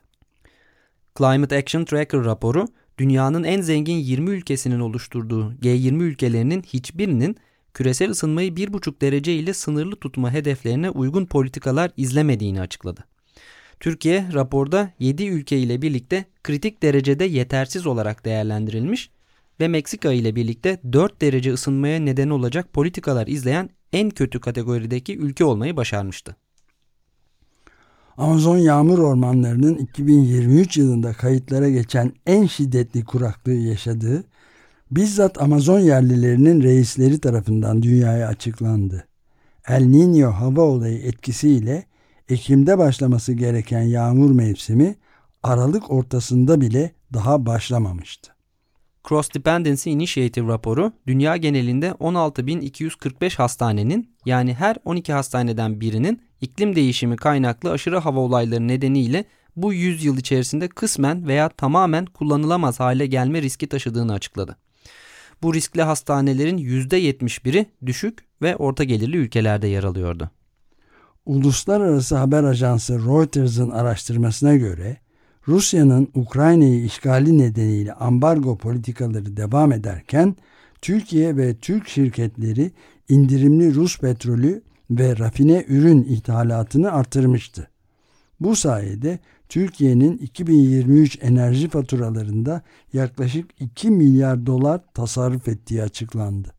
[1.17, 7.38] Climate Action Tracker raporu dünyanın en zengin 20 ülkesinin oluşturduğu G20 ülkelerinin hiçbirinin
[7.74, 13.04] küresel ısınmayı 1,5 derece ile sınırlı tutma hedeflerine uygun politikalar izlemediğini açıkladı.
[13.80, 19.10] Türkiye raporda 7 ülke ile birlikte kritik derecede yetersiz olarak değerlendirilmiş
[19.60, 25.46] ve Meksika ile birlikte 4 derece ısınmaya neden olacak politikalar izleyen en kötü kategorideki ülke
[25.46, 26.36] olmayı başarmıştı.
[28.18, 34.24] Amazon yağmur ormanlarının 2023 yılında kayıtlara geçen en şiddetli kuraklığı yaşadığı
[34.95, 39.08] bizzat Amazon yerlilerinin reisleri tarafından dünyaya açıklandı.
[39.67, 41.84] El Niño hava olayı etkisiyle
[42.29, 44.95] Ekim'de başlaması gereken yağmur mevsimi
[45.43, 48.34] Aralık ortasında bile daha başlamamıştı.
[49.10, 57.15] Cross Dependency Initiative raporu dünya genelinde 16.245 hastanenin yani her 12 hastaneden birinin iklim değişimi
[57.15, 59.25] kaynaklı aşırı hava olayları nedeniyle
[59.56, 64.58] bu 100 yıl içerisinde kısmen veya tamamen kullanılamaz hale gelme riski taşıdığını açıkladı.
[65.43, 70.32] Bu riskli hastanelerin %71'i düşük ve orta gelirli ülkelerde yer alıyordu.
[71.25, 74.97] Uluslararası haber ajansı Reuters'ın araştırmasına göre
[75.47, 80.36] Rusya'nın Ukrayna'yı işgali nedeniyle ambargo politikaları devam ederken
[80.82, 82.71] Türkiye ve Türk şirketleri
[83.10, 87.67] indirimli Rus petrolü ve rafine ürün ithalatını artırmıştı.
[88.39, 89.19] Bu sayede
[89.54, 92.62] Türkiye'nin 2023 enerji faturalarında
[92.94, 96.54] yaklaşık 2 milyar dolar tasarruf ettiği açıklandı.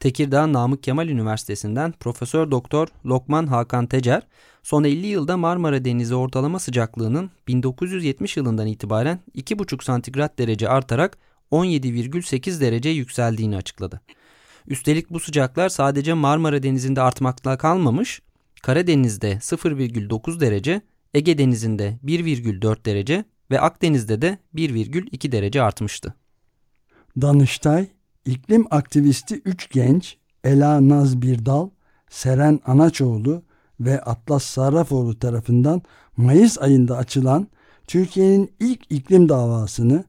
[0.00, 4.22] Tekirdağ Namık Kemal Üniversitesi'nden Profesör Doktor Lokman Hakan Tecer,
[4.62, 11.18] son 50 yılda Marmara Denizi ortalama sıcaklığının 1970 yılından itibaren 2,5 santigrat derece artarak
[11.52, 14.00] 17,8 derece yükseldiğini açıkladı.
[14.66, 18.22] Üstelik bu sıcaklar sadece Marmara Denizi'nde artmakla kalmamış,
[18.62, 20.82] Karadeniz'de 0,9 derece,
[21.16, 26.14] Ege Denizi'nde 1,4 derece ve Akdeniz'de de 1,2 derece artmıştı.
[27.20, 27.86] Danıştay,
[28.24, 31.68] iklim aktivisti 3 genç Ela Naz Birdal,
[32.10, 33.42] Seren Anaçoğlu
[33.80, 35.82] ve Atlas Sarrafoğlu tarafından
[36.16, 37.48] Mayıs ayında açılan
[37.86, 40.04] Türkiye'nin ilk iklim davasını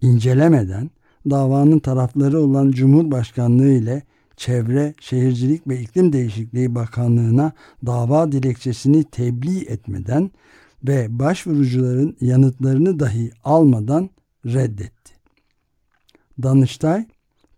[0.00, 0.90] incelemeden
[1.30, 4.02] davanın tarafları olan Cumhurbaşkanlığı ile
[4.38, 7.52] Çevre, Şehircilik ve İklim Değişikliği Bakanlığı'na
[7.86, 10.30] dava dilekçesini tebliğ etmeden
[10.84, 14.10] ve başvurucuların yanıtlarını dahi almadan
[14.46, 15.12] reddetti.
[16.42, 17.06] Danıştay,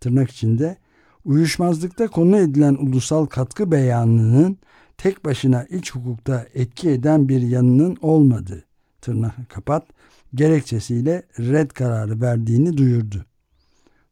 [0.01, 0.77] tırnak içinde,
[1.25, 4.59] uyuşmazlıkta konu edilen ulusal katkı beyanının
[4.99, 8.64] tek başına iç hukukta etki eden bir yanının olmadığı,
[9.01, 9.87] tırnak kapat,
[10.35, 13.27] gerekçesiyle red kararı verdiğini duyurdu.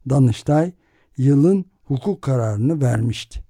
[0.09, 0.71] Danıştay
[1.17, 3.43] yılın hukuk kararını vermişti.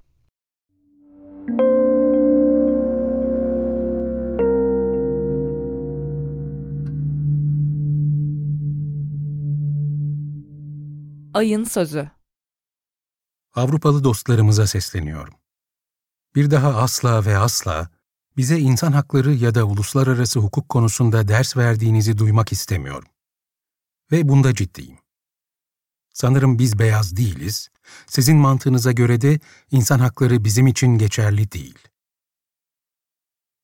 [11.33, 12.09] Ayın Sözü
[13.55, 15.33] Avrupalı dostlarımıza sesleniyorum.
[16.35, 17.89] Bir daha asla ve asla
[18.37, 23.09] bize insan hakları ya da uluslararası hukuk konusunda ders verdiğinizi duymak istemiyorum.
[24.11, 24.97] Ve bunda ciddiyim.
[26.13, 27.69] Sanırım biz beyaz değiliz,
[28.07, 29.39] sizin mantığınıza göre de
[29.71, 31.79] insan hakları bizim için geçerli değil.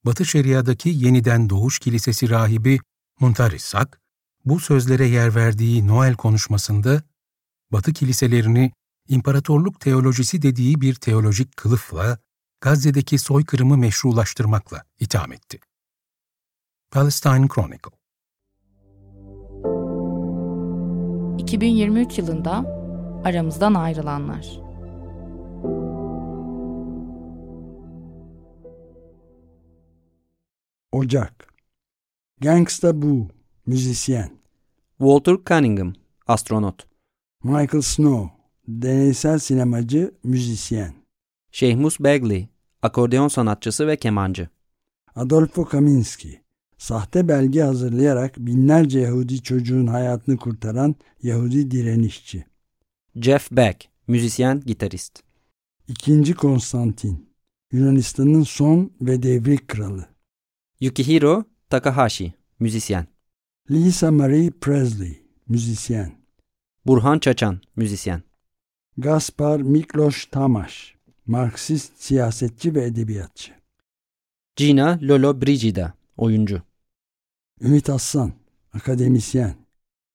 [0.06, 2.80] Batı Şeria'daki yeniden Doğuş Kilisesi rahibi
[3.20, 4.02] Muntarissak,
[4.46, 7.04] bu sözlere yer verdiği Noel konuşmasında
[7.72, 8.72] Batı kiliselerini
[9.08, 12.18] imparatorluk teolojisi dediği bir teolojik kılıfla
[12.62, 15.60] Gazze'deki soykırımı meşrulaştırmakla itham etti.
[16.92, 17.92] Palestine Chronicle
[21.38, 22.75] 2023 yılında
[23.26, 24.60] aramızdan ayrılanlar.
[30.92, 31.54] Ocak
[32.42, 33.28] Gangsta Boo,
[33.66, 34.30] müzisyen.
[34.98, 35.94] Walter Cunningham,
[36.28, 36.88] astronot.
[37.44, 38.34] Michael Snow,
[38.68, 40.94] deneysel sinemacı, müzisyen.
[41.52, 42.50] Şehmus Bagley,
[42.82, 44.50] akordeon sanatçısı ve kemancı.
[45.16, 46.42] Adolfo Kaminski,
[46.78, 52.46] sahte belge hazırlayarak binlerce Yahudi çocuğun hayatını kurtaran Yahudi direnişçi.
[53.22, 55.24] Jeff Beck, müzisyen, gitarist.
[55.88, 57.30] İkinci Konstantin,
[57.72, 60.08] Yunanistan'ın son ve devrik kralı.
[60.80, 63.08] Yukihiro Takahashi, müzisyen.
[63.72, 66.12] Lisa Marie Presley, müzisyen.
[66.86, 68.24] Burhan Çaçan, müzisyen.
[68.98, 73.52] Gaspar Mikloş Tamaş, Marksist siyasetçi ve edebiyatçı.
[74.56, 76.62] Gina Lolo Brigida, oyuncu.
[77.62, 78.34] Ümit Aslan,
[78.74, 79.56] akademisyen.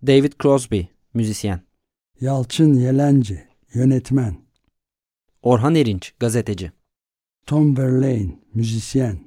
[0.07, 0.81] David Crosby,
[1.15, 1.70] müzisyen.
[2.21, 4.37] Yalçın Yelence, yönetmen.
[5.43, 6.73] Orhan Erinç, gazeteci.
[7.47, 9.19] Tom Verlaine, müzisyen.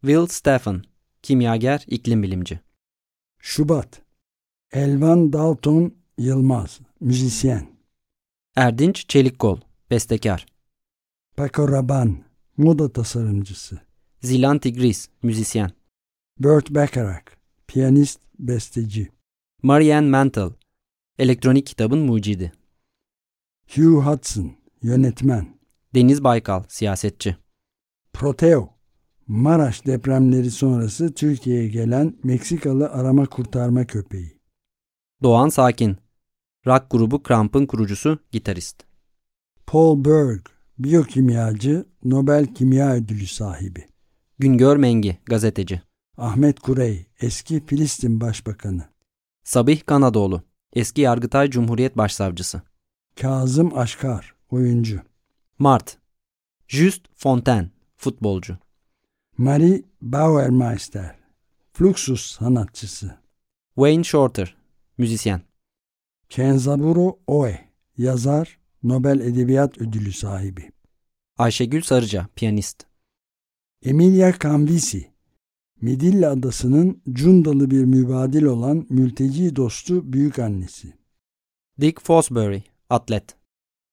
[0.00, 0.82] Will Stephen,
[1.22, 2.60] kimyager, iklim bilimci.
[3.38, 4.02] Şubat,
[4.72, 7.66] Elvan Dalton Yılmaz, müzisyen.
[8.56, 10.46] Erdinç Çelikkol, bestekar.
[11.36, 12.24] Paco Rabanne,
[12.56, 13.80] moda tasarımcısı.
[14.22, 15.70] Zilan Tigris, müzisyen.
[16.38, 17.32] Burt Bacharach,
[17.66, 19.08] piyanist, besteci.
[19.62, 20.50] Marianne Mantle,
[21.20, 22.52] elektronik kitabın mucidi.
[23.74, 24.52] Hugh Hudson,
[24.82, 25.60] yönetmen.
[25.94, 27.36] Deniz Baykal, siyasetçi.
[28.12, 28.68] Proteo,
[29.26, 34.40] Maraş depremleri sonrası Türkiye'ye gelen Meksikalı arama kurtarma köpeği.
[35.22, 35.96] Doğan Sakin,
[36.66, 38.82] rock grubu Kramp'ın kurucusu, gitarist.
[39.66, 40.46] Paul Berg,
[40.78, 43.88] biyokimyacı, Nobel Kimya Ödülü sahibi.
[44.38, 45.82] Güngör Mengi, gazeteci.
[46.16, 48.84] Ahmet Kurey, eski Filistin Başbakanı.
[49.44, 52.62] Sabih Kanadoğlu, eski Yargıtay Cumhuriyet Başsavcısı.
[53.20, 55.00] Kazım Aşkar, oyuncu.
[55.58, 55.98] Mart,
[56.68, 58.58] Just Fontaine, futbolcu.
[59.38, 61.16] Marie Bauermeister,
[61.72, 63.18] Fluxus sanatçısı.
[63.74, 64.56] Wayne Shorter,
[64.98, 65.42] müzisyen.
[66.28, 70.72] Kenzaburo Oe, yazar, Nobel Edebiyat Ödülü sahibi.
[71.38, 72.86] Ayşegül Sarıca, piyanist.
[73.82, 75.09] Emilia Canvisi,
[75.80, 80.92] Midilli Adası'nın Cundalı bir mübadil olan mülteci dostu büyük annesi.
[81.80, 83.36] Dick Fosbury, atlet.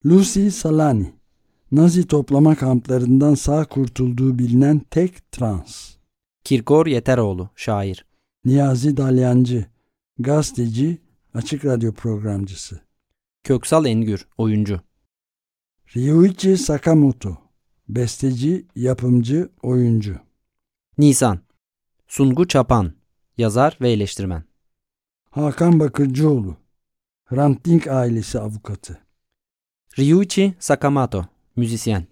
[0.05, 1.13] Lucy Salani,
[1.71, 5.95] Nazi toplama kamplarından sağ kurtulduğu bilinen tek trans.
[6.43, 8.05] Kirkor Yeteroğlu, şair.
[8.45, 9.65] Niyazi Dalyancı,
[10.19, 10.97] gazeteci,
[11.33, 12.79] açık radyo programcısı.
[13.43, 14.81] Köksal Engür, oyuncu.
[15.95, 17.37] Ryuichi Sakamoto,
[17.89, 20.15] besteci, yapımcı, oyuncu.
[20.97, 21.39] Nisan,
[22.07, 22.93] Sungu Çapan,
[23.37, 24.43] yazar ve eleştirmen.
[25.29, 26.57] Hakan Bakırcıoğlu,
[27.25, 28.99] Hrant Dink ailesi avukatı.
[29.99, 32.07] Ryuichi Sakamoto, müzisyen.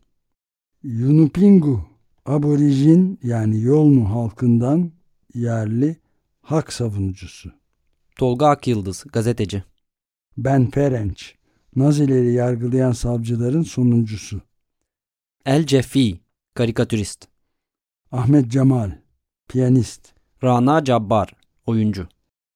[0.83, 1.85] Yunupingu,
[2.25, 4.91] aborijin yani Yolmu halkından
[5.33, 5.97] yerli
[6.41, 7.51] hak savunucusu.
[8.15, 9.63] Tolga Akyıldız, gazeteci.
[10.37, 11.35] Ben Ferenç,
[11.75, 14.41] Nazileri yargılayan savcıların sonuncusu.
[15.45, 16.19] El Ceffi,
[16.53, 17.27] karikatürist.
[18.11, 19.04] Ahmet Cemal,
[19.47, 20.13] piyanist.
[20.43, 21.33] Rana Cabbar,
[21.65, 22.07] oyuncu.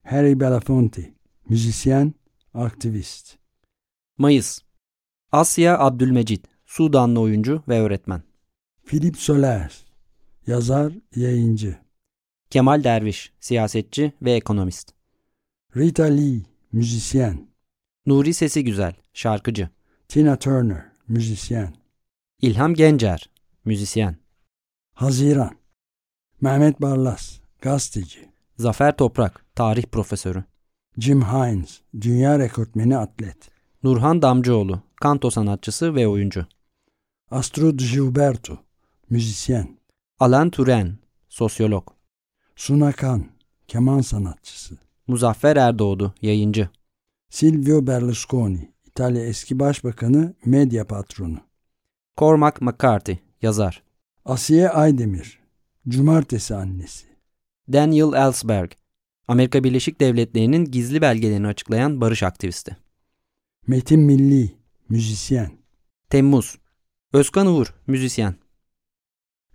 [0.03, 1.13] Harry Belafonte,
[1.49, 2.13] müzisyen,
[2.53, 3.37] aktivist.
[4.17, 4.59] Mayıs,
[5.31, 8.23] Asya Abdülmecit, Sudanlı oyuncu ve öğretmen.
[8.85, 9.85] Philip Soler,
[10.47, 11.77] yazar, yayıncı.
[12.49, 14.93] Kemal Derviş, siyasetçi ve ekonomist.
[15.77, 17.47] Rita Lee, müzisyen.
[18.05, 19.69] Nuri Sesi Güzel, şarkıcı.
[20.07, 21.73] Tina Turner, müzisyen.
[22.41, 23.29] İlham Gencer,
[23.65, 24.15] müzisyen.
[24.93, 25.58] Haziran,
[26.41, 28.29] Mehmet Barlas, gazeteci.
[28.57, 30.43] Zafer Toprak, tarih profesörü.
[30.97, 33.49] Jim Hines, dünya rekortmeni atlet.
[33.83, 36.45] Nurhan Damcıoğlu, kanto sanatçısı ve oyuncu.
[37.31, 38.57] Astrud Gilberto,
[39.09, 39.77] müzisyen.
[40.19, 40.97] Alan Turen,
[41.29, 41.87] sosyolog.
[42.55, 43.25] Suna Kan,
[43.67, 44.77] keman sanatçısı.
[45.07, 46.69] Muzaffer Erdoğdu, yayıncı.
[47.29, 51.37] Silvio Berlusconi, İtalya eski başbakanı, medya patronu.
[52.17, 53.83] Cormac McCarthy, yazar.
[54.25, 55.39] Asiye Aydemir,
[55.87, 57.07] cumartesi annesi.
[57.73, 58.71] Daniel Ellsberg,
[59.27, 62.77] Amerika Birleşik Devletleri'nin gizli belgelerini açıklayan barış aktivisti.
[63.67, 64.55] Metin Milli,
[64.89, 65.51] müzisyen.
[66.09, 66.57] Temmuz,
[67.13, 68.35] Özkan Uğur, müzisyen.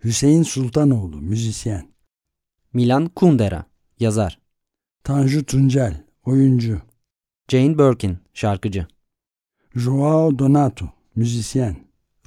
[0.03, 1.95] Hüseyin Sultanoğlu, müzisyen.
[2.73, 3.65] Milan Kundera,
[3.99, 4.39] yazar.
[5.03, 6.81] Tanju Tuncel, oyuncu.
[7.47, 8.87] Jane Birkin, şarkıcı.
[9.75, 10.85] Joao Donato,
[11.15, 11.75] müzisyen.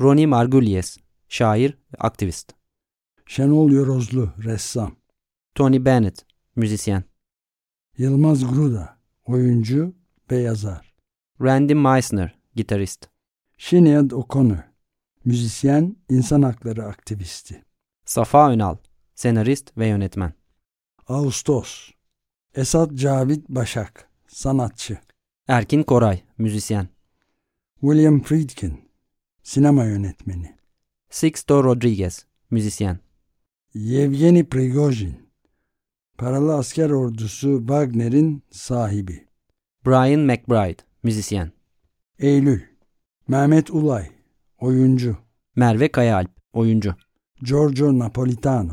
[0.00, 2.57] Ronnie Margulies, şair ve aktivist.
[3.28, 4.96] Şenol Yorozlu, ressam.
[5.54, 7.04] Tony Bennett, müzisyen.
[7.98, 9.94] Yılmaz Gruda, oyuncu
[10.30, 10.94] ve yazar.
[11.42, 13.08] Randy Meisner, gitarist.
[13.58, 14.58] Sinead O'Connor,
[15.24, 17.64] müzisyen, insan hakları aktivisti.
[18.04, 18.76] Safa Önal,
[19.14, 20.32] senarist ve yönetmen.
[21.08, 21.90] Ağustos,
[22.54, 24.98] Esat Cavit Başak, sanatçı.
[25.48, 26.88] Erkin Koray, müzisyen.
[27.80, 28.90] William Friedkin,
[29.42, 30.56] sinema yönetmeni.
[31.10, 33.07] Sixto Rodriguez, müzisyen.
[33.78, 35.16] Yevgeni Prigojin,
[36.18, 39.26] paralı asker ordusu Wagner'in sahibi.
[39.86, 41.52] Brian McBride, müzisyen.
[42.18, 42.60] Eylül,
[43.28, 44.06] Mehmet Ulay,
[44.60, 45.16] oyuncu.
[45.56, 46.94] Merve Kayaalp, oyuncu.
[47.42, 48.72] Giorgio Napolitano,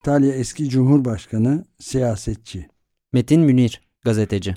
[0.00, 2.68] İtalya eski cumhurbaşkanı, siyasetçi.
[3.12, 4.56] Metin Münir, gazeteci.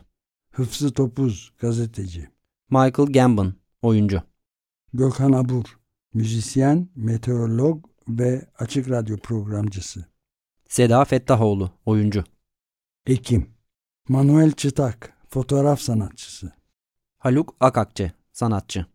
[0.52, 2.30] Hıfzı Topuz, gazeteci.
[2.70, 4.22] Michael Gambon, oyuncu.
[4.93, 5.80] Gökhan Abur,
[6.14, 10.05] müzisyen, meteorolog ve açık radyo programcısı.
[10.68, 12.24] Seda Fettahoğlu, oyuncu.
[13.05, 13.49] Ekim,
[14.10, 16.51] Manuel Çıtak, fotoğraf sanatçısı.
[17.18, 18.86] Haluk Akakçe, sanatçı.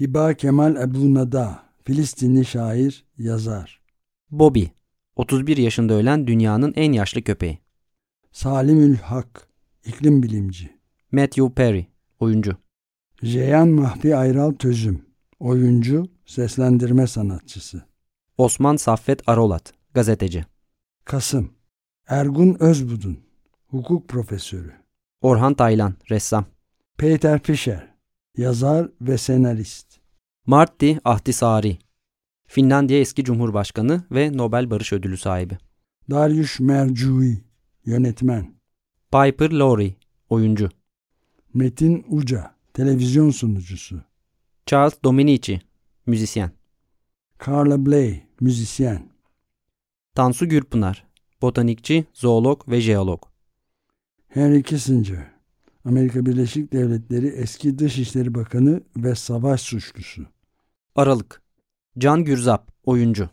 [0.00, 3.80] Hiba Kemal Ebu Nada, Filistinli şair, yazar.
[4.30, 4.64] Bobby,
[5.16, 7.58] 31 yaşında ölen dünyanın en yaşlı köpeği.
[8.32, 9.48] Salimül Hak,
[9.84, 10.76] iklim bilimci.
[11.12, 11.86] Matthew Perry,
[12.20, 12.56] oyuncu.
[13.24, 15.06] Ceyhan Mahfi Ayral Tözüm,
[15.40, 17.82] oyuncu, seslendirme sanatçısı.
[18.38, 20.44] Osman Saffet Arolat, gazeteci.
[21.04, 21.52] Kasım,
[22.08, 23.18] Ergun Özbudun,
[23.66, 24.72] hukuk profesörü.
[25.20, 26.44] Orhan Taylan, ressam.
[26.98, 27.94] Peter Fischer,
[28.36, 30.00] yazar ve senarist.
[30.46, 31.78] Martti Ahtisaari,
[32.46, 35.58] Finlandiya eski cumhurbaşkanı ve Nobel Barış Ödülü sahibi.
[36.10, 37.44] Darius Mercui,
[37.84, 38.54] yönetmen.
[39.12, 39.94] Piper Laurie,
[40.28, 40.68] oyuncu.
[41.54, 44.00] Metin Uca, televizyon sunucusu.
[44.66, 45.60] Charles Dominici,
[46.06, 46.50] müzisyen.
[47.46, 49.08] Carla Bley, müzisyen.
[50.14, 51.06] Tansu Gürpınar,
[51.42, 53.22] botanikçi, zoolog ve jeolog.
[54.28, 55.30] Henry Kissinger,
[55.84, 60.26] Amerika Birleşik Devletleri eski Dışişleri Bakanı ve savaş suçlusu.
[60.94, 61.42] Aralık,
[61.98, 63.30] Can Gürzap, oyuncu.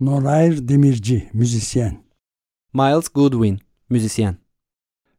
[0.00, 2.04] Norayr Demirci, müzisyen.
[2.74, 3.58] Miles Goodwin,
[3.90, 4.36] müzisyen.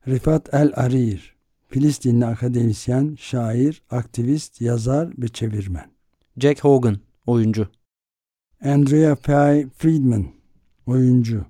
[0.07, 1.35] Rifat El Arir,
[1.67, 5.91] Filistinli akademisyen, şair, aktivist, yazar ve çevirmen.
[6.37, 7.67] Jack Hogan, oyuncu.
[8.65, 10.25] Andrea Pye Friedman,
[10.85, 11.45] oyuncu.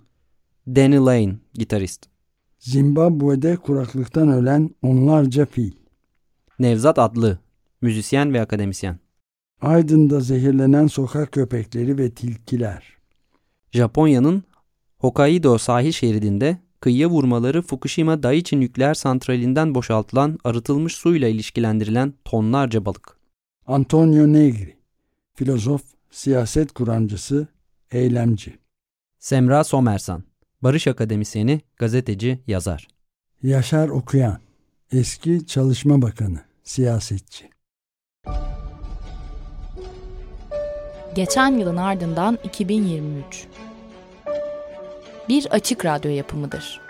[0.67, 2.05] Danny Lane, gitarist.
[2.59, 5.71] Zimbabwe'de kuraklıktan ölen onlarca fil.
[6.59, 7.39] Nevzat Adlı,
[7.81, 8.99] müzisyen ve akademisyen.
[9.61, 12.97] Aydın'da zehirlenen sokak köpekleri ve tilkiler.
[13.71, 14.43] Japonya'nın
[14.97, 23.17] Hokkaido sahil şeridinde kıyıya vurmaları Fukushima Daiichi nükleer santralinden boşaltılan arıtılmış suyla ilişkilendirilen tonlarca balık.
[23.67, 24.77] Antonio Negri,
[25.35, 25.81] filozof,
[26.13, 27.47] siyaset kuramcısı,
[27.91, 28.59] eylemci.
[29.19, 30.23] Semra Somersan,
[30.61, 32.87] barış akademisyeni, gazeteci, yazar.
[33.43, 34.39] Yaşar Okuyan,
[34.91, 37.49] eski Çalışma Bakanı, siyasetçi.
[41.15, 43.47] Geçen yılın ardından 2023.
[45.29, 46.81] Bir açık radyo yapımıdır.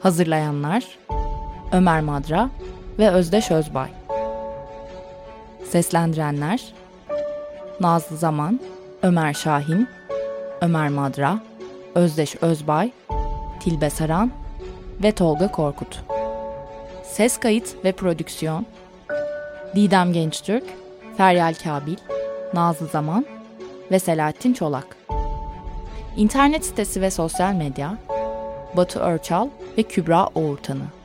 [0.00, 0.98] Hazırlayanlar
[1.72, 2.50] Ömer Madra
[2.98, 3.90] ve Özdeş Özbay.
[5.70, 6.74] Seslendirenler
[7.80, 8.60] Nazlı Zaman,
[9.02, 9.88] Ömer Şahin,
[10.60, 11.40] Ömer Madra,
[11.94, 12.92] Özdeş Özbay,
[13.60, 14.30] Tilbe Saran
[15.02, 16.02] ve Tolga Korkut.
[17.04, 18.66] Ses kayıt ve prodüksiyon
[19.74, 20.64] Didem Gençtürk,
[21.16, 21.96] Feryal Kabil,
[22.54, 23.26] Nazlı Zaman
[23.90, 24.96] ve Selahattin Çolak.
[26.16, 27.98] İnternet sitesi ve sosyal medya
[28.76, 29.48] Batu Örçal
[29.78, 30.95] ve Kübra Oğurtanı.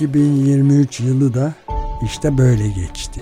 [0.00, 1.54] ...2023 yılı da
[2.02, 3.20] işte böyle geçti.